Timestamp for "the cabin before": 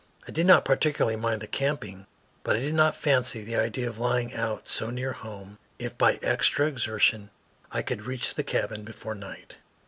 8.33-9.13